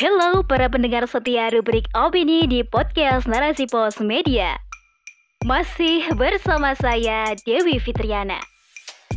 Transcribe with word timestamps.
Halo 0.00 0.40
para 0.48 0.64
pendengar 0.72 1.04
setia 1.04 1.52
rubrik 1.52 1.84
opini 1.92 2.48
di 2.48 2.64
podcast 2.64 3.28
Narasi 3.28 3.68
Pos 3.68 4.00
Media. 4.00 4.56
Masih 5.44 6.08
bersama 6.16 6.72
saya 6.72 7.36
Dewi 7.44 7.76
Fitriana. 7.76 8.40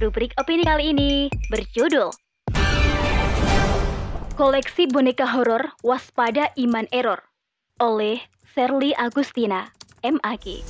Rubrik 0.04 0.36
opini 0.36 0.68
kali 0.68 0.92
ini 0.92 1.32
berjudul 1.48 2.12
Koleksi 4.36 4.92
Boneka 4.92 5.24
Horor 5.24 5.72
Waspada 5.88 6.52
Iman 6.60 6.92
Error 6.92 7.32
oleh 7.80 8.20
Serly 8.52 8.92
Agustina, 9.00 9.72
MAG. 10.04 10.68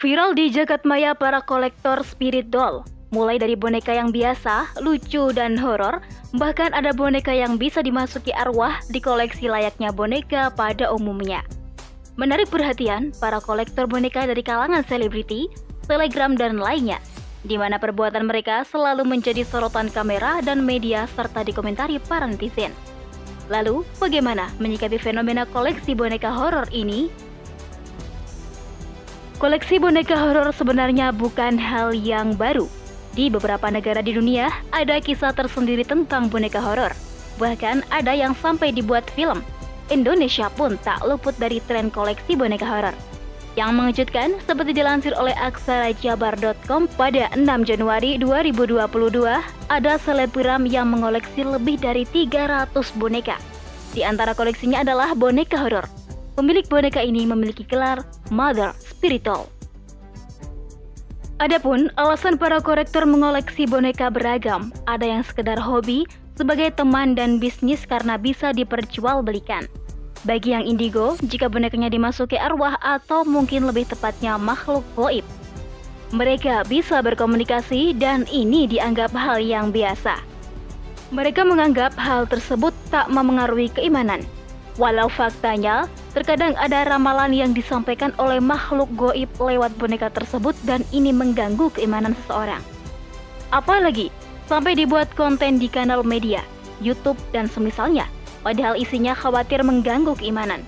Viral 0.00 0.32
di 0.32 0.48
jagat 0.48 0.88
maya 0.88 1.12
para 1.12 1.44
kolektor 1.44 2.00
spirit 2.00 2.48
doll 2.48 2.95
Mulai 3.16 3.40
dari 3.40 3.56
boneka 3.56 3.96
yang 3.96 4.12
biasa, 4.12 4.76
lucu, 4.84 5.32
dan 5.32 5.56
horor, 5.56 6.04
bahkan 6.36 6.68
ada 6.76 6.92
boneka 6.92 7.32
yang 7.32 7.56
bisa 7.56 7.80
dimasuki 7.80 8.28
arwah 8.28 8.76
di 8.92 9.00
koleksi 9.00 9.48
layaknya 9.48 9.88
boneka 9.88 10.52
pada 10.52 10.92
umumnya. 10.92 11.40
Menarik 12.20 12.52
perhatian 12.52 13.16
para 13.16 13.40
kolektor 13.40 13.88
boneka 13.88 14.28
dari 14.28 14.44
kalangan 14.44 14.84
selebriti, 14.84 15.48
telegram, 15.88 16.36
dan 16.36 16.60
lainnya, 16.60 17.00
di 17.40 17.56
mana 17.56 17.80
perbuatan 17.80 18.28
mereka 18.28 18.68
selalu 18.68 19.08
menjadi 19.08 19.48
sorotan 19.48 19.88
kamera 19.88 20.44
dan 20.44 20.60
media 20.60 21.08
serta 21.16 21.40
dikomentari 21.40 21.96
para 21.96 22.28
netizen. 22.28 22.76
Lalu, 23.48 23.80
bagaimana 23.96 24.52
menyikapi 24.60 25.00
fenomena 25.00 25.48
koleksi 25.48 25.96
boneka 25.96 26.28
horor 26.28 26.68
ini? 26.68 27.08
Koleksi 29.40 29.80
boneka 29.80 30.20
horor 30.20 30.52
sebenarnya 30.52 31.16
bukan 31.16 31.56
hal 31.56 31.96
yang 31.96 32.36
baru, 32.36 32.68
di 33.16 33.32
beberapa 33.32 33.72
negara 33.72 34.04
di 34.04 34.12
dunia, 34.12 34.52
ada 34.76 35.00
kisah 35.00 35.32
tersendiri 35.32 35.82
tentang 35.88 36.28
boneka 36.28 36.60
horor. 36.60 36.92
Bahkan 37.40 37.88
ada 37.88 38.12
yang 38.12 38.36
sampai 38.36 38.76
dibuat 38.76 39.08
film. 39.16 39.40
Indonesia 39.88 40.52
pun 40.52 40.76
tak 40.84 41.00
luput 41.08 41.32
dari 41.40 41.64
tren 41.64 41.88
koleksi 41.88 42.36
boneka 42.36 42.68
horor. 42.68 42.92
Yang 43.56 43.70
mengejutkan, 43.72 44.28
seperti 44.44 44.76
dilansir 44.76 45.16
oleh 45.16 45.32
aksarajabar.com 45.32 46.92
pada 47.00 47.32
6 47.32 47.40
Januari 47.64 48.20
2022, 48.20 48.84
ada 49.72 49.92
selebgram 49.96 50.68
yang 50.68 50.92
mengoleksi 50.92 51.40
lebih 51.40 51.80
dari 51.80 52.04
300 52.04 52.68
boneka. 53.00 53.40
Di 53.96 54.04
antara 54.04 54.36
koleksinya 54.36 54.84
adalah 54.84 55.16
boneka 55.16 55.56
horor. 55.56 55.88
Pemilik 56.36 56.68
boneka 56.68 57.00
ini 57.00 57.24
memiliki 57.24 57.64
gelar 57.64 58.04
Mother 58.28 58.76
Spiritual. 58.76 59.55
Adapun 61.36 61.92
alasan 62.00 62.40
para 62.40 62.64
korektor 62.64 63.04
mengoleksi 63.04 63.68
boneka 63.68 64.08
beragam, 64.08 64.72
ada 64.88 65.04
yang 65.04 65.20
sekedar 65.20 65.60
hobi, 65.60 66.08
sebagai 66.32 66.72
teman 66.72 67.12
dan 67.12 67.36
bisnis 67.36 67.84
karena 67.84 68.16
bisa 68.16 68.56
diperjualbelikan. 68.56 69.68
Bagi 70.24 70.56
yang 70.56 70.64
indigo, 70.64 71.12
jika 71.28 71.52
bonekanya 71.52 71.92
dimasuki 71.92 72.40
arwah 72.40 72.80
atau 72.80 73.20
mungkin 73.28 73.68
lebih 73.68 73.84
tepatnya 73.84 74.40
makhluk 74.40 74.80
goib. 74.96 75.28
Mereka 76.16 76.64
bisa 76.72 77.04
berkomunikasi 77.04 77.92
dan 78.00 78.24
ini 78.32 78.64
dianggap 78.64 79.12
hal 79.12 79.36
yang 79.36 79.68
biasa. 79.68 80.16
Mereka 81.12 81.44
menganggap 81.44 81.92
hal 82.00 82.24
tersebut 82.24 82.72
tak 82.88 83.12
memengaruhi 83.12 83.68
keimanan. 83.76 84.24
Walau 84.80 85.12
faktanya, 85.12 85.84
terkadang 86.16 86.56
ada 86.56 86.88
ramalan 86.88 87.36
yang 87.36 87.52
disampaikan 87.52 88.08
oleh 88.16 88.40
makhluk 88.40 88.88
goib 88.96 89.28
lewat 89.36 89.76
boneka 89.76 90.08
tersebut 90.08 90.56
dan 90.64 90.80
ini 90.88 91.12
mengganggu 91.12 91.68
keimanan 91.76 92.16
seseorang. 92.24 92.64
Apalagi, 93.52 94.08
sampai 94.48 94.72
dibuat 94.72 95.12
konten 95.12 95.60
di 95.60 95.68
kanal 95.68 96.00
media, 96.00 96.40
YouTube, 96.80 97.20
dan 97.36 97.52
semisalnya, 97.52 98.08
padahal 98.40 98.80
isinya 98.80 99.12
khawatir 99.12 99.60
mengganggu 99.60 100.16
keimanan. 100.16 100.64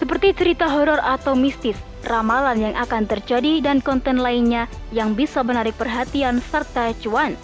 Seperti 0.00 0.32
cerita 0.32 0.72
horor 0.72 1.04
atau 1.04 1.36
mistis, 1.36 1.76
ramalan 2.08 2.72
yang 2.72 2.74
akan 2.80 3.04
terjadi 3.04 3.60
dan 3.60 3.84
konten 3.84 4.24
lainnya 4.24 4.72
yang 4.88 5.12
bisa 5.12 5.44
menarik 5.44 5.76
perhatian 5.76 6.40
serta 6.48 6.96
cuan. 7.04 7.36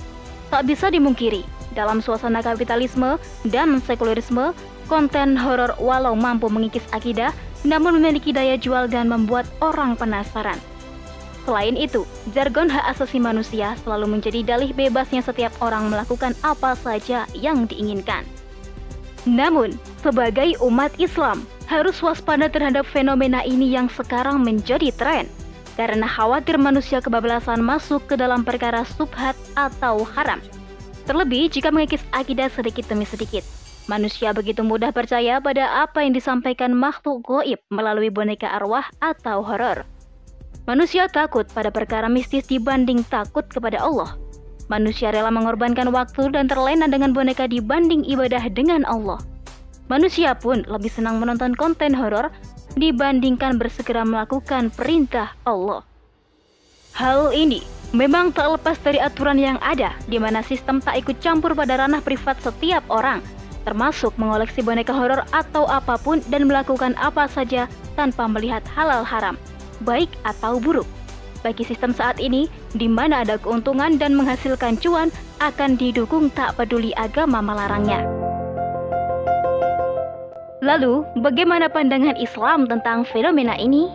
Tak 0.48 0.64
bisa 0.64 0.88
dimungkiri, 0.88 1.44
dalam 1.76 2.02
suasana 2.02 2.40
kapitalisme 2.42 3.20
dan 3.46 3.78
sekulerisme, 3.84 4.56
konten 4.90 5.38
horor 5.38 5.78
walau 5.78 6.18
mampu 6.18 6.50
mengikis 6.50 6.82
akidah, 6.90 7.30
namun 7.62 8.02
memiliki 8.02 8.34
daya 8.34 8.58
jual 8.58 8.90
dan 8.90 9.06
membuat 9.06 9.46
orang 9.62 9.94
penasaran. 9.94 10.58
Selain 11.46 11.78
itu, 11.78 12.02
jargon 12.34 12.66
hak 12.66 12.98
asasi 12.98 13.22
manusia 13.22 13.78
selalu 13.86 14.18
menjadi 14.18 14.42
dalih 14.42 14.74
bebasnya 14.74 15.22
setiap 15.22 15.54
orang 15.62 15.88
melakukan 15.88 16.34
apa 16.42 16.74
saja 16.74 17.24
yang 17.38 17.64
diinginkan. 17.70 18.26
Namun, 19.24 19.76
sebagai 20.02 20.58
umat 20.64 20.90
Islam, 20.98 21.46
harus 21.70 22.02
waspada 22.02 22.50
terhadap 22.50 22.82
fenomena 22.88 23.46
ini 23.46 23.70
yang 23.72 23.86
sekarang 23.86 24.42
menjadi 24.42 24.90
tren, 24.96 25.30
karena 25.78 26.08
khawatir 26.08 26.58
manusia 26.58 26.98
kebablasan 26.98 27.62
masuk 27.62 28.04
ke 28.10 28.18
dalam 28.18 28.42
perkara 28.42 28.82
subhat 28.84 29.38
atau 29.54 30.02
haram. 30.16 30.42
Terlebih 31.08 31.48
jika 31.48 31.72
mengikis 31.72 32.04
akidah 32.12 32.52
sedikit 32.52 32.84
demi 32.90 33.08
sedikit. 33.08 33.59
Manusia 33.90 34.30
begitu 34.30 34.62
mudah 34.62 34.94
percaya 34.94 35.42
pada 35.42 35.82
apa 35.82 36.06
yang 36.06 36.14
disampaikan 36.14 36.70
makhluk 36.70 37.26
goib 37.26 37.58
melalui 37.74 38.06
boneka 38.06 38.46
arwah 38.46 38.86
atau 39.02 39.42
horor. 39.42 39.82
Manusia 40.62 41.10
takut 41.10 41.50
pada 41.50 41.74
perkara 41.74 42.06
mistis 42.06 42.46
dibanding 42.46 43.02
takut 43.02 43.42
kepada 43.50 43.82
Allah. 43.82 44.14
Manusia 44.70 45.10
rela 45.10 45.34
mengorbankan 45.34 45.90
waktu 45.90 46.30
dan 46.30 46.46
terlena 46.46 46.86
dengan 46.86 47.10
boneka 47.10 47.50
dibanding 47.50 48.06
ibadah 48.06 48.46
dengan 48.54 48.86
Allah. 48.86 49.18
Manusia 49.90 50.38
pun 50.38 50.62
lebih 50.70 50.94
senang 50.94 51.18
menonton 51.18 51.58
konten 51.58 51.90
horor 51.90 52.30
dibandingkan 52.78 53.58
bersegera 53.58 54.06
melakukan 54.06 54.70
perintah 54.70 55.34
Allah. 55.42 55.82
Hal 56.94 57.34
ini 57.34 57.66
memang 57.90 58.30
tak 58.30 58.54
lepas 58.54 58.78
dari 58.78 59.02
aturan 59.02 59.42
yang 59.42 59.58
ada, 59.58 59.98
di 60.06 60.22
mana 60.22 60.46
sistem 60.46 60.78
tak 60.78 61.02
ikut 61.02 61.18
campur 61.18 61.58
pada 61.58 61.82
ranah 61.82 61.98
privat 61.98 62.38
setiap 62.38 62.86
orang, 62.86 63.18
termasuk 63.64 64.14
mengoleksi 64.16 64.64
boneka 64.64 64.92
horor 64.92 65.24
atau 65.30 65.68
apa 65.68 66.00
pun 66.00 66.20
dan 66.32 66.48
melakukan 66.48 66.96
apa 67.00 67.28
saja 67.28 67.66
tanpa 67.94 68.24
melihat 68.28 68.64
halal 68.72 69.04
haram, 69.04 69.36
baik 69.84 70.08
atau 70.24 70.56
buruk. 70.60 70.86
Bagi 71.40 71.64
sistem 71.64 71.96
saat 71.96 72.20
ini, 72.20 72.52
di 72.76 72.84
mana 72.84 73.24
ada 73.24 73.40
keuntungan 73.40 73.96
dan 73.96 74.12
menghasilkan 74.12 74.76
cuan, 74.76 75.08
akan 75.40 75.80
didukung 75.80 76.28
tak 76.36 76.52
peduli 76.60 76.92
agama 77.00 77.40
melarangnya. 77.40 78.04
Lalu, 80.60 81.08
bagaimana 81.24 81.72
pandangan 81.72 82.20
Islam 82.20 82.68
tentang 82.68 83.08
fenomena 83.08 83.56
ini? 83.56 83.88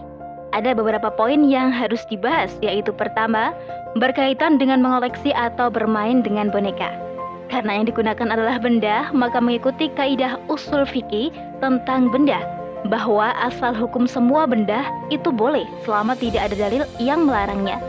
Ada 0.58 0.74
beberapa 0.74 1.14
poin 1.14 1.46
yang 1.46 1.70
harus 1.70 2.02
dibahas, 2.10 2.50
yaitu 2.66 2.90
pertama, 2.90 3.54
berkaitan 4.02 4.58
dengan 4.58 4.82
mengoleksi 4.82 5.30
atau 5.30 5.70
bermain 5.70 6.26
dengan 6.26 6.50
boneka. 6.50 7.05
Karena 7.46 7.78
yang 7.78 7.86
digunakan 7.86 8.28
adalah 8.34 8.58
benda, 8.58 9.14
maka 9.14 9.38
mengikuti 9.38 9.94
kaidah 9.94 10.42
usul 10.50 10.82
fikih 10.84 11.30
tentang 11.62 12.10
benda 12.10 12.42
bahwa 12.90 13.34
asal 13.42 13.74
hukum 13.74 14.06
semua 14.06 14.46
benda 14.46 14.86
itu 15.10 15.34
boleh 15.34 15.66
selama 15.86 16.14
tidak 16.18 16.50
ada 16.52 16.70
dalil 16.70 16.84
yang 17.02 17.26
melarangnya. 17.26 17.82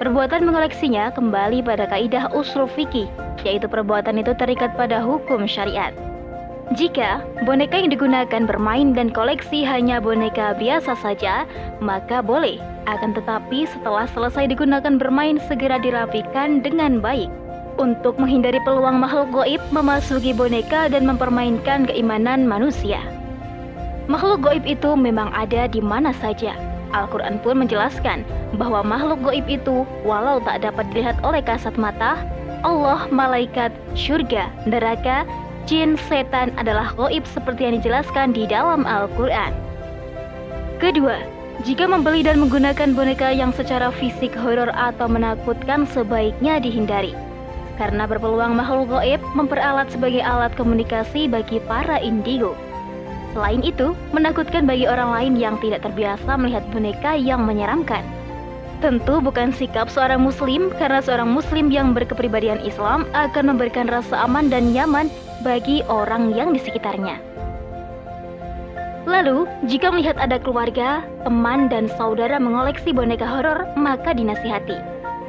Perbuatan 0.00 0.48
mengoleksinya 0.48 1.12
kembali 1.12 1.60
pada 1.60 1.84
kaidah 1.84 2.32
usul 2.32 2.64
fikih, 2.64 3.08
yaitu 3.44 3.68
perbuatan 3.68 4.16
itu 4.16 4.32
terikat 4.36 4.72
pada 4.72 5.04
hukum 5.04 5.44
syariat. 5.44 5.92
Jika 6.72 7.20
boneka 7.44 7.82
yang 7.82 7.90
digunakan 7.90 8.46
bermain 8.46 8.94
dan 8.94 9.10
koleksi 9.10 9.66
hanya 9.66 9.98
boneka 9.98 10.54
biasa 10.56 10.94
saja, 11.02 11.44
maka 11.82 12.22
boleh. 12.24 12.62
Akan 12.88 13.12
tetapi 13.12 13.68
setelah 13.68 14.08
selesai 14.08 14.48
digunakan 14.48 14.96
bermain 14.96 15.36
segera 15.50 15.76
dirapikan 15.82 16.64
dengan 16.64 17.02
baik 17.02 17.28
untuk 17.80 18.20
menghindari 18.20 18.60
peluang 18.60 19.00
makhluk 19.00 19.32
goib 19.32 19.62
memasuki 19.72 20.36
boneka 20.36 20.92
dan 20.92 21.08
mempermainkan 21.08 21.88
keimanan 21.88 22.44
manusia. 22.44 23.00
Makhluk 24.06 24.44
goib 24.44 24.64
itu 24.68 24.92
memang 24.92 25.32
ada 25.32 25.64
di 25.64 25.80
mana 25.80 26.12
saja. 26.12 26.52
Al-Quran 26.92 27.40
pun 27.40 27.56
menjelaskan 27.56 28.26
bahwa 28.60 28.84
makhluk 28.84 29.24
goib 29.24 29.46
itu 29.48 29.88
walau 30.04 30.36
tak 30.44 30.60
dapat 30.60 30.84
dilihat 30.92 31.16
oleh 31.24 31.40
kasat 31.40 31.80
mata, 31.80 32.20
Allah, 32.60 33.08
malaikat, 33.08 33.72
surga, 33.96 34.52
neraka, 34.68 35.24
jin, 35.64 35.96
setan 36.10 36.52
adalah 36.60 36.92
goib 36.92 37.24
seperti 37.24 37.64
yang 37.64 37.80
dijelaskan 37.80 38.36
di 38.36 38.44
dalam 38.44 38.84
Al-Quran. 38.84 39.56
Kedua, 40.82 41.16
jika 41.64 41.88
membeli 41.88 42.26
dan 42.26 42.42
menggunakan 42.42 42.92
boneka 42.92 43.32
yang 43.32 43.54
secara 43.56 43.88
fisik 43.94 44.36
horor 44.36 44.68
atau 44.74 45.06
menakutkan 45.06 45.86
sebaiknya 45.88 46.58
dihindari 46.58 47.29
karena 47.80 48.04
berpeluang 48.04 48.52
makhluk 48.52 48.92
goib 48.92 49.24
memperalat 49.32 49.88
sebagai 49.88 50.20
alat 50.20 50.52
komunikasi 50.52 51.24
bagi 51.32 51.64
para 51.64 51.96
indigo. 51.96 52.52
Selain 53.32 53.64
itu, 53.64 53.96
menakutkan 54.12 54.68
bagi 54.68 54.84
orang 54.84 55.16
lain 55.16 55.34
yang 55.40 55.56
tidak 55.64 55.88
terbiasa 55.88 56.36
melihat 56.36 56.60
boneka 56.68 57.16
yang 57.16 57.48
menyeramkan. 57.48 58.04
Tentu 58.84 59.24
bukan 59.24 59.56
sikap 59.56 59.88
seorang 59.88 60.20
muslim 60.20 60.68
karena 60.76 61.00
seorang 61.00 61.32
muslim 61.32 61.72
yang 61.72 61.96
berkepribadian 61.96 62.60
Islam 62.60 63.08
akan 63.16 63.56
memberikan 63.56 63.88
rasa 63.88 64.28
aman 64.28 64.52
dan 64.52 64.76
nyaman 64.76 65.08
bagi 65.40 65.80
orang 65.88 66.36
yang 66.36 66.52
di 66.52 66.60
sekitarnya. 66.60 67.16
Lalu, 69.08 69.48
jika 69.68 69.88
melihat 69.88 70.20
ada 70.20 70.36
keluarga, 70.36 71.00
teman, 71.24 71.72
dan 71.72 71.88
saudara 71.96 72.36
mengoleksi 72.36 72.92
boneka 72.92 73.24
horor, 73.24 73.68
maka 73.76 74.12
dinasihati, 74.12 74.76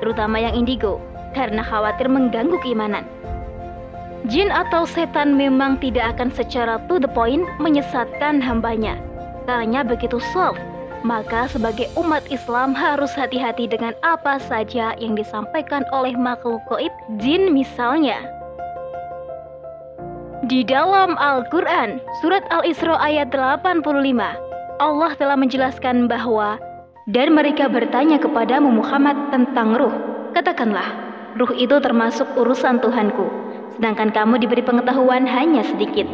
terutama 0.04 0.40
yang 0.40 0.56
indigo, 0.56 1.00
karena 1.32 1.64
khawatir 1.64 2.08
mengganggu 2.08 2.58
keimanan. 2.64 3.08
Jin 4.30 4.54
atau 4.54 4.86
setan 4.86 5.34
memang 5.34 5.82
tidak 5.82 6.16
akan 6.18 6.30
secara 6.30 6.78
to 6.86 7.02
the 7.02 7.10
point 7.10 7.44
menyesatkan 7.58 8.38
hambanya, 8.38 8.96
karena 9.50 9.82
begitu 9.82 10.22
soft 10.32 10.62
maka 11.02 11.50
sebagai 11.50 11.90
umat 11.98 12.22
Islam 12.30 12.78
harus 12.78 13.10
hati-hati 13.18 13.66
dengan 13.66 13.98
apa 14.06 14.38
saja 14.38 14.94
yang 15.02 15.18
disampaikan 15.18 15.82
oleh 15.90 16.14
makhluk 16.14 16.62
goib 16.70 16.94
jin 17.18 17.50
misalnya. 17.54 18.22
Di 20.50 20.66
dalam 20.66 21.18
Al-Quran, 21.22 22.02
surat 22.22 22.42
Al-Isra 22.50 22.98
ayat 22.98 23.30
85, 23.30 23.86
Allah 24.82 25.12
telah 25.18 25.38
menjelaskan 25.38 26.10
bahwa 26.10 26.58
dan 27.10 27.34
mereka 27.34 27.70
bertanya 27.70 28.18
kepadamu 28.18 28.70
Muhammad 28.82 29.18
tentang 29.30 29.78
ruh. 29.78 29.94
Katakanlah, 30.34 31.11
ruh 31.38 31.52
itu 31.56 31.78
termasuk 31.84 32.28
urusan 32.36 32.82
Tuhanku, 32.82 33.28
sedangkan 33.78 34.10
kamu 34.12 34.42
diberi 34.42 34.64
pengetahuan 34.66 35.24
hanya 35.28 35.64
sedikit. 35.68 36.08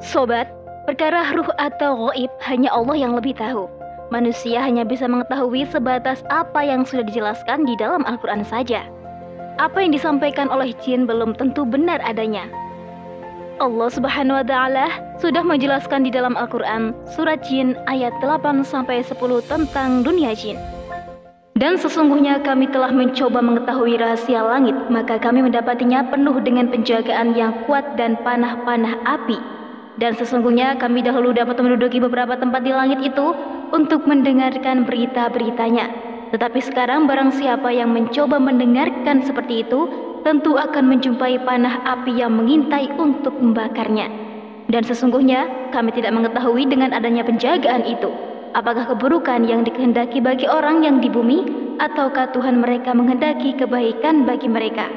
Sobat, 0.00 0.48
Perkara 0.90 1.22
ruh 1.36 1.46
atau 1.60 2.08
goib 2.08 2.32
hanya 2.42 2.72
Allah 2.74 2.98
yang 2.98 3.12
lebih 3.14 3.38
tahu. 3.38 3.70
Manusia 4.10 4.58
hanya 4.58 4.82
bisa 4.82 5.06
mengetahui 5.06 5.68
sebatas 5.70 6.26
apa 6.34 6.66
yang 6.66 6.82
sudah 6.82 7.06
dijelaskan 7.06 7.62
di 7.62 7.78
dalam 7.78 8.02
Al-Quran 8.08 8.42
saja. 8.42 8.88
Apa 9.62 9.84
yang 9.84 9.94
disampaikan 9.94 10.50
oleh 10.50 10.74
jin 10.82 11.06
belum 11.06 11.38
tentu 11.38 11.62
benar 11.62 12.02
adanya. 12.02 12.48
Allah 13.62 13.86
Subhanahu 13.86 14.40
wa 14.40 14.46
taala 14.50 14.88
sudah 15.22 15.46
menjelaskan 15.46 16.02
di 16.02 16.10
dalam 16.10 16.34
Al-Qur'an 16.34 16.90
surat 17.12 17.44
Jin 17.46 17.78
ayat 17.86 18.10
8 18.18 18.66
sampai 18.66 19.06
10 19.06 19.20
tentang 19.46 20.02
dunia 20.02 20.34
jin. 20.34 20.58
Dan 21.60 21.76
sesungguhnya 21.76 22.40
kami 22.40 22.72
telah 22.72 22.88
mencoba 22.88 23.44
mengetahui 23.44 24.00
rahasia 24.00 24.40
langit, 24.40 24.72
maka 24.88 25.20
kami 25.20 25.44
mendapatinya 25.44 26.08
penuh 26.08 26.40
dengan 26.40 26.72
penjagaan 26.72 27.36
yang 27.36 27.68
kuat 27.68 28.00
dan 28.00 28.16
panah-panah 28.24 28.96
api 29.04 29.60
dan 30.00 30.16
sesungguhnya 30.16 30.80
kami 30.80 31.04
dahulu 31.04 31.36
dapat 31.36 31.60
menduduki 31.60 32.00
beberapa 32.00 32.32
tempat 32.32 32.64
di 32.64 32.72
langit 32.72 33.04
itu 33.04 33.36
untuk 33.76 34.08
mendengarkan 34.08 34.88
berita-beritanya. 34.88 35.92
Tetapi 36.32 36.56
sekarang 36.64 37.04
barang 37.04 37.36
siapa 37.36 37.68
yang 37.68 37.92
mencoba 37.92 38.40
mendengarkan 38.40 39.20
seperti 39.20 39.68
itu, 39.68 39.92
tentu 40.24 40.56
akan 40.56 40.88
menjumpai 40.88 41.44
panah 41.44 41.84
api 41.84 42.16
yang 42.16 42.32
mengintai 42.32 42.96
untuk 42.96 43.36
membakarnya. 43.36 44.08
Dan 44.72 44.86
sesungguhnya 44.88 45.68
kami 45.74 45.92
tidak 45.92 46.16
mengetahui 46.16 46.64
dengan 46.64 46.96
adanya 46.96 47.26
penjagaan 47.26 47.84
itu. 47.84 48.29
Apakah 48.50 48.90
keburukan 48.90 49.46
yang 49.46 49.62
dikehendaki 49.62 50.18
bagi 50.18 50.50
orang 50.50 50.82
yang 50.82 50.98
di 50.98 51.06
bumi, 51.06 51.46
ataukah 51.78 52.34
Tuhan 52.34 52.58
mereka 52.58 52.90
menghendaki 52.90 53.54
kebaikan 53.54 54.26
bagi 54.26 54.50
mereka? 54.50 54.90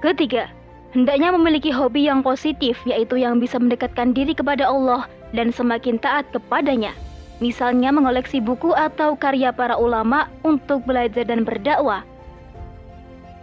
Ketiga, 0.00 0.50
Hendaknya 0.90 1.30
memiliki 1.30 1.70
hobi 1.70 2.10
yang 2.10 2.18
positif, 2.18 2.82
yaitu 2.82 3.14
yang 3.14 3.38
bisa 3.38 3.62
mendekatkan 3.62 4.10
diri 4.10 4.34
kepada 4.34 4.66
Allah 4.66 5.06
dan 5.30 5.54
semakin 5.54 6.02
taat 6.02 6.26
kepadanya. 6.34 6.90
Misalnya 7.38 7.94
mengoleksi 7.94 8.42
buku 8.42 8.74
atau 8.74 9.14
karya 9.14 9.54
para 9.54 9.78
ulama 9.78 10.26
untuk 10.42 10.82
belajar 10.82 11.22
dan 11.22 11.46
berdakwah. 11.46 12.02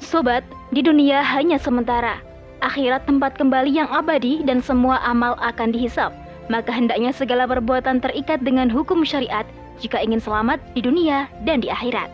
Sobat, 0.03 0.43
di 0.75 0.83
dunia 0.83 1.23
hanya 1.23 1.55
sementara. 1.55 2.19
Akhirat 2.59 3.07
tempat 3.07 3.39
kembali 3.39 3.71
yang 3.71 3.89
abadi 3.89 4.43
dan 4.43 4.59
semua 4.59 4.99
amal 5.07 5.39
akan 5.39 5.71
dihisap. 5.71 6.11
Maka 6.47 6.71
hendaknya 6.71 7.11
segala 7.11 7.43
perbuatan 7.43 7.99
terikat 7.99 8.39
dengan 8.39 8.71
hukum 8.71 9.03
syariat 9.03 9.43
jika 9.83 9.99
ingin 9.99 10.23
selamat 10.23 10.63
di 10.73 10.81
dunia 10.81 11.27
dan 11.43 11.59
di 11.59 11.67
akhirat. 11.67 12.07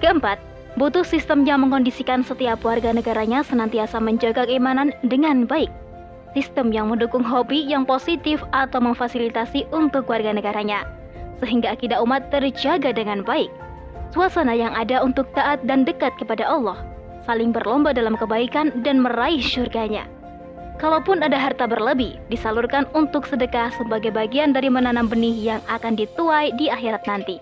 Keempat, 0.00 0.40
butuh 0.76 1.04
sistem 1.04 1.44
yang 1.44 1.64
mengkondisikan 1.64 2.24
setiap 2.24 2.60
warga 2.64 2.92
negaranya 2.92 3.44
senantiasa 3.44 4.00
menjaga 4.00 4.48
keimanan 4.48 4.92
dengan 5.04 5.44
baik. 5.44 5.68
Sistem 6.36 6.70
yang 6.70 6.86
mendukung 6.86 7.26
hobi 7.26 7.66
yang 7.66 7.82
positif 7.82 8.38
atau 8.54 8.78
memfasilitasi 8.78 9.66
untuk 9.74 10.06
warga 10.06 10.30
negaranya, 10.30 10.86
sehingga 11.42 11.74
akidah 11.74 11.98
umat 12.06 12.30
terjaga 12.30 12.94
dengan 12.94 13.26
baik. 13.26 13.50
Suasana 14.14 14.54
yang 14.54 14.70
ada 14.78 15.02
untuk 15.02 15.26
taat 15.34 15.58
dan 15.66 15.82
dekat 15.82 16.14
kepada 16.22 16.46
Allah, 16.46 16.78
saling 17.26 17.50
berlomba 17.50 17.90
dalam 17.90 18.14
kebaikan 18.14 18.70
dan 18.86 19.02
meraih 19.02 19.42
surganya. 19.42 20.06
Kalaupun 20.80 21.20
ada 21.20 21.36
harta 21.36 21.68
berlebih, 21.68 22.16
disalurkan 22.32 22.88
untuk 22.96 23.28
sedekah 23.28 23.68
sebagai 23.76 24.08
bagian 24.08 24.56
dari 24.56 24.72
menanam 24.72 25.12
benih 25.12 25.36
yang 25.36 25.60
akan 25.68 25.92
dituai 25.92 26.56
di 26.56 26.72
akhirat 26.72 27.04
nanti. 27.04 27.36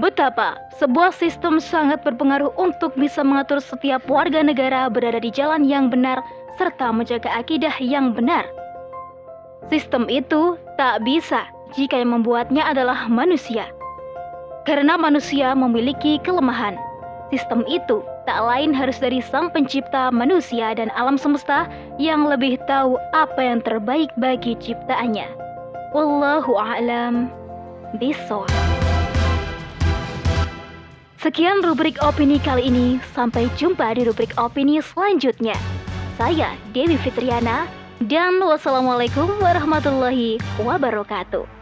Betapa 0.00 0.56
sebuah 0.80 1.12
sistem 1.12 1.60
sangat 1.60 2.00
berpengaruh 2.08 2.56
untuk 2.56 2.96
bisa 2.96 3.20
mengatur 3.20 3.60
setiap 3.60 4.00
warga 4.08 4.40
negara 4.40 4.88
berada 4.88 5.20
di 5.20 5.28
jalan 5.28 5.68
yang 5.68 5.92
benar 5.92 6.24
serta 6.56 6.88
menjaga 6.88 7.28
akidah 7.36 7.72
yang 7.84 8.16
benar. 8.16 8.48
Sistem 9.68 10.08
itu 10.08 10.56
tak 10.80 11.04
bisa 11.04 11.44
jika 11.76 12.00
yang 12.00 12.16
membuatnya 12.16 12.64
adalah 12.64 13.12
manusia. 13.12 13.68
Karena 14.64 14.96
manusia 14.96 15.52
memiliki 15.52 16.16
kelemahan. 16.24 16.85
Sistem 17.26 17.66
itu 17.66 18.06
tak 18.22 18.38
lain 18.38 18.70
harus 18.70 19.02
dari 19.02 19.18
sang 19.18 19.50
pencipta 19.50 20.14
manusia 20.14 20.78
dan 20.78 20.94
alam 20.94 21.18
semesta 21.18 21.66
yang 21.98 22.22
lebih 22.22 22.54
tahu 22.70 22.94
apa 23.10 23.42
yang 23.42 23.58
terbaik 23.66 24.14
bagi 24.14 24.54
ciptaannya. 24.62 25.26
Wallahu 25.90 26.54
a'lam 26.54 27.26
bishawab. 27.98 28.46
Sekian 31.18 31.66
rubrik 31.66 31.98
opini 31.98 32.38
kali 32.38 32.70
ini. 32.70 33.02
Sampai 33.10 33.50
jumpa 33.58 33.98
di 33.98 34.06
rubrik 34.06 34.30
opini 34.38 34.78
selanjutnya. 34.78 35.58
Saya 36.14 36.54
Dewi 36.70 36.94
Fitriana 36.94 37.66
dan 38.06 38.38
wassalamualaikum 38.38 39.26
warahmatullahi 39.42 40.38
wabarakatuh. 40.62 41.55